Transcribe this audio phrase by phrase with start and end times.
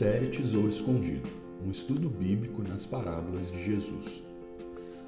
[0.00, 1.28] Série Tesouro Escondido
[1.62, 4.22] um estudo bíblico nas parábolas de Jesus.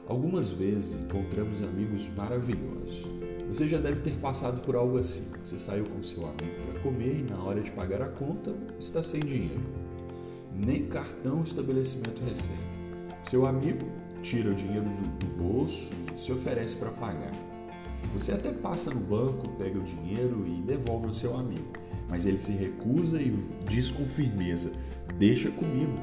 [0.07, 3.07] Algumas vezes encontramos amigos maravilhosos.
[3.49, 5.33] Você já deve ter passado por algo assim.
[5.43, 9.03] Você saiu com seu amigo para comer e na hora de pagar a conta está
[9.03, 9.63] sem dinheiro.
[10.55, 12.59] Nem cartão o estabelecimento recebe.
[13.23, 13.91] Seu amigo
[14.23, 17.33] tira o dinheiro do, bolso e se oferece para pagar.
[18.15, 21.73] Você até passa no banco, pega o dinheiro e devolve ao seu amigo,
[22.09, 23.31] mas ele se recusa e
[23.69, 24.71] diz com firmeza:
[25.19, 25.99] Deixa comigo,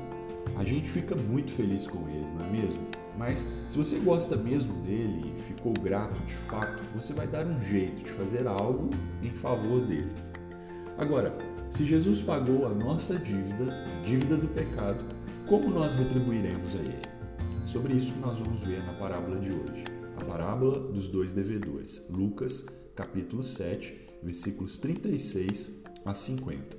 [0.56, 2.88] a gente fica muito feliz com ele, não é mesmo?
[3.18, 7.60] Mas se você gosta mesmo dele e ficou grato de fato, você vai dar um
[7.60, 8.90] jeito de fazer algo
[9.22, 10.12] em favor dele.
[10.98, 11.38] Agora,
[11.70, 15.04] se Jesus pagou a nossa dívida, a dívida do pecado,
[15.48, 17.02] como nós retribuiremos a ele?
[17.66, 19.84] Sobre isso nós vamos ver na parábola de hoje,
[20.20, 22.66] a parábola dos dois devedores, Lucas,
[22.96, 26.78] capítulo 7, versículos 36 a 50.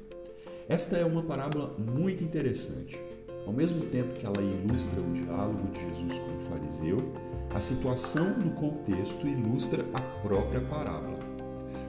[0.68, 3.00] Esta é uma parábola muito interessante
[3.46, 7.12] ao mesmo tempo que ela ilustra o diálogo de Jesus com o fariseu,
[7.52, 11.18] a situação do contexto ilustra a própria parábola.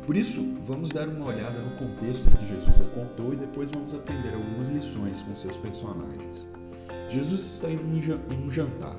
[0.05, 3.69] Por isso, vamos dar uma olhada no contexto em que Jesus a contou e depois
[3.69, 6.47] vamos aprender algumas lições com seus personagens.
[7.09, 8.97] Jesus está em um jantar.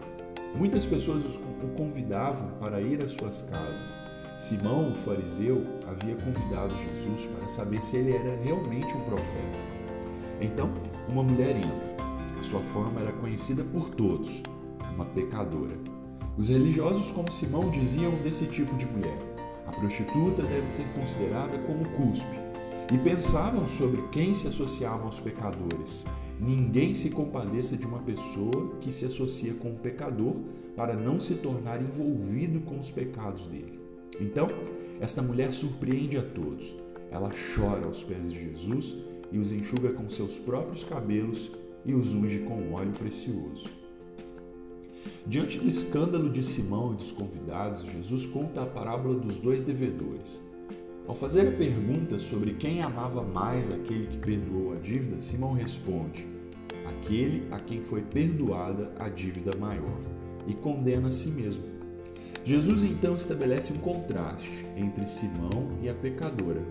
[0.54, 3.98] Muitas pessoas o convidavam para ir às suas casas.
[4.38, 9.58] Simão, o fariseu, havia convidado Jesus para saber se ele era realmente um profeta.
[10.40, 10.70] Então,
[11.08, 12.02] uma mulher entra
[12.42, 14.42] sua fama era conhecida por todos,
[14.94, 15.76] uma pecadora.
[16.36, 19.16] Os religiosos, como Simão, diziam desse tipo de mulher:
[19.66, 22.42] a prostituta deve ser considerada como cuspe.
[22.92, 26.04] E pensavam sobre quem se associava aos pecadores.
[26.40, 30.34] Ninguém se compadeça de uma pessoa que se associa com um pecador
[30.76, 33.80] para não se tornar envolvido com os pecados dele.
[34.20, 34.48] Então,
[35.00, 36.74] esta mulher surpreende a todos.
[37.10, 38.96] Ela chora aos pés de Jesus
[39.30, 41.50] e os enxuga com seus próprios cabelos
[41.84, 43.68] e os unge com óleo precioso.
[45.26, 50.42] Diante do escândalo de Simão e dos convidados, Jesus conta a parábola dos dois devedores.
[51.06, 56.26] Ao fazer a pergunta sobre quem amava mais aquele que perdoou a dívida, Simão responde:
[56.86, 60.00] aquele a quem foi perdoada a dívida maior,
[60.46, 61.64] e condena a si mesmo.
[62.44, 66.62] Jesus então estabelece um contraste entre Simão e a pecadora,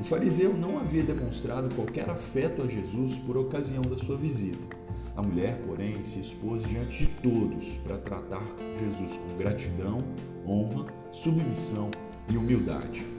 [0.00, 4.76] o fariseu não havia demonstrado qualquer afeto a Jesus por ocasião da sua visita.
[5.16, 8.46] A mulher, porém, se expôs diante de todos para tratar
[8.78, 10.04] Jesus com gratidão,
[10.46, 11.90] honra, submissão
[12.28, 13.17] e humildade.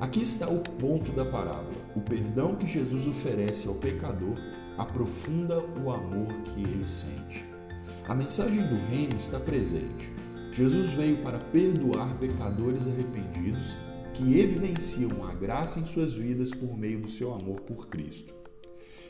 [0.00, 1.74] Aqui está o ponto da parábola.
[1.96, 4.36] O perdão que Jesus oferece ao pecador
[4.76, 7.44] aprofunda o amor que ele sente.
[8.06, 10.12] A mensagem do reino está presente.
[10.52, 13.76] Jesus veio para perdoar pecadores arrependidos
[14.14, 18.32] que evidenciam a graça em suas vidas por meio do seu amor por Cristo.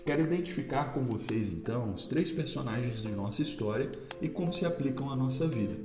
[0.07, 5.11] Quero identificar com vocês então os três personagens de nossa história e como se aplicam
[5.11, 5.77] à nossa vida.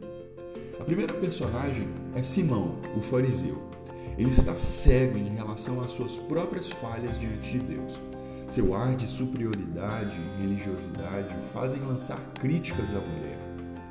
[0.80, 3.72] A primeira personagem é Simão, o fariseu.
[4.18, 8.00] Ele está cego em relação às suas próprias falhas diante de Deus.
[8.47, 13.40] Seu ar de superioridade e religiosidade o fazem lançar críticas à mulher,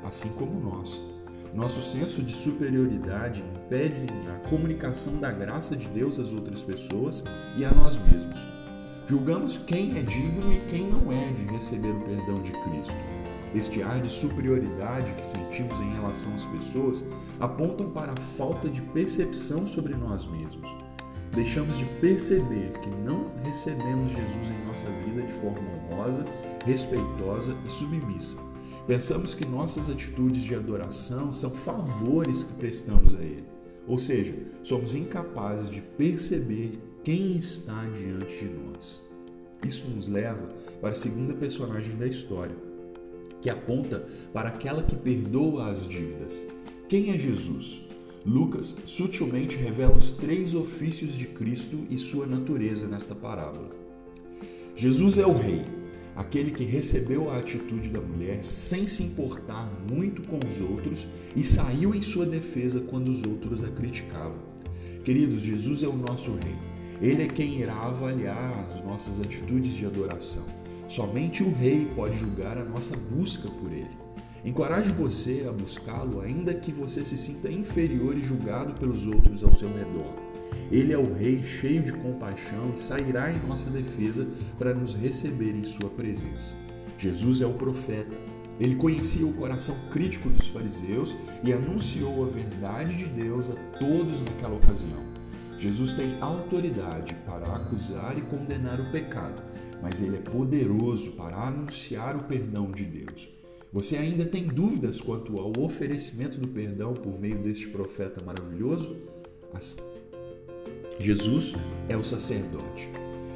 [0.03, 1.01] assim como nós.
[1.53, 7.23] Nosso senso de superioridade impede a comunicação da graça de Deus às outras pessoas
[7.57, 8.39] e a nós mesmos.
[9.07, 13.22] Julgamos quem é digno e quem não é de receber o perdão de Cristo.
[13.53, 17.05] Este ar de superioridade que sentimos em relação às pessoas
[17.39, 20.75] apontam para a falta de percepção sobre nós mesmos.
[21.33, 25.59] Deixamos de perceber que não recebemos Jesus em nossa vida de forma
[25.89, 26.25] honrosa,
[26.65, 28.37] respeitosa e submissa
[28.85, 33.47] Pensamos que nossas atitudes de adoração são favores que prestamos a Ele.
[33.87, 39.01] Ou seja, somos incapazes de perceber quem está diante de nós.
[39.63, 40.49] Isso nos leva
[40.81, 42.55] para a segunda personagem da história,
[43.43, 46.47] que aponta para aquela que perdoa as dívidas.
[46.87, 47.81] Quem é Jesus?
[48.25, 53.69] Lucas sutilmente revela os três ofícios de Cristo e sua natureza nesta parábola.
[54.77, 55.65] Jesus é o Rei,
[56.15, 61.43] aquele que recebeu a atitude da mulher sem se importar muito com os outros e
[61.43, 64.39] saiu em sua defesa quando os outros a criticavam.
[65.03, 66.55] Queridos, Jesus é o nosso Rei.
[67.01, 70.62] Ele é quem irá avaliar as nossas atitudes de adoração.
[70.87, 74.03] Somente o Rei pode julgar a nossa busca por Ele.
[74.45, 79.53] Encoraje você a buscá-lo, ainda que você se sinta inferior e julgado pelos outros ao
[79.53, 80.13] seu redor.
[80.71, 84.27] Ele é o Rei cheio de compaixão e sairá em nossa defesa
[84.59, 86.55] para nos receber em Sua presença.
[86.97, 88.15] Jesus é o profeta.
[88.59, 94.21] Ele conhecia o coração crítico dos fariseus e anunciou a verdade de Deus a todos
[94.21, 95.03] naquela ocasião.
[95.57, 99.41] Jesus tem autoridade para acusar e condenar o pecado,
[99.83, 103.29] mas ele é poderoso para anunciar o perdão de Deus.
[103.73, 108.95] Você ainda tem dúvidas quanto ao oferecimento do perdão por meio deste profeta maravilhoso?
[110.97, 111.53] Jesus
[111.89, 112.89] é o sacerdote.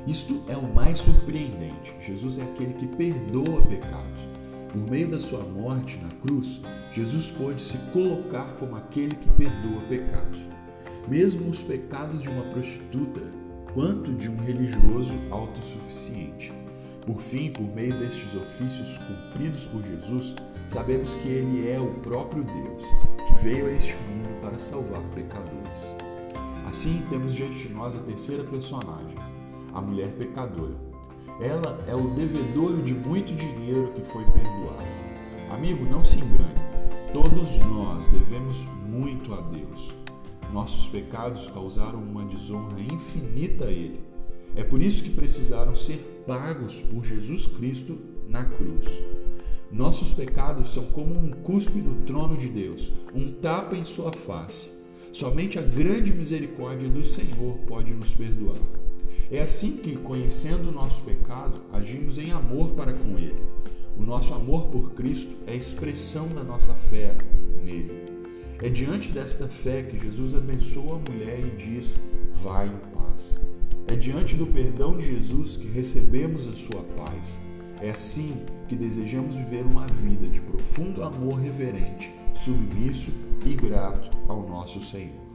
[0.08, 1.94] Isto é o mais surpreendente.
[2.00, 4.26] Jesus é aquele que perdoa pecados.
[4.72, 6.62] Por meio da sua morte na cruz,
[6.94, 10.48] Jesus pôde se colocar como aquele que perdoa pecados.
[11.10, 13.22] Mesmo os pecados de uma prostituta,
[13.78, 16.52] quanto de um religioso autossuficiente.
[17.06, 20.36] Por fim, por meio destes ofícios cumpridos por Jesus,
[20.68, 22.84] sabemos que ele é o próprio Deus,
[23.28, 25.96] que veio a este mundo para salvar pecadores.
[26.68, 29.16] Assim, temos diante de nós a terceira personagem,
[29.72, 30.74] a mulher pecadora.
[31.40, 34.88] Ela é o devedor de muito dinheiro que foi perdoado.
[35.52, 37.14] Amigo, não se engane.
[37.14, 39.94] Todos nós devemos muito a Deus.
[40.52, 44.00] Nossos pecados causaram uma desonra infinita a Ele.
[44.56, 47.98] É por isso que precisaram ser pagos por Jesus Cristo
[48.28, 49.04] na cruz.
[49.72, 54.70] Nossos pecados são como um cuspe no trono de Deus, um tapa em sua face.
[55.12, 58.62] Somente a grande misericórdia do Senhor pode nos perdoar.
[59.30, 63.42] É assim que, conhecendo o nosso pecado, agimos em amor para com Ele.
[63.98, 67.16] O nosso amor por Cristo é a expressão da nossa fé
[67.64, 68.17] nele.
[68.60, 71.98] É diante desta fé que Jesus abençoa a mulher e diz:
[72.34, 73.40] Vai em paz.
[73.86, 77.40] É diante do perdão de Jesus que recebemos a sua paz.
[77.80, 78.36] É assim
[78.68, 83.12] que desejamos viver uma vida de profundo amor reverente, submisso
[83.46, 85.28] e grato ao nosso Senhor.